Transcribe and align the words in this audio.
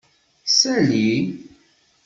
Sali. 0.59 1.07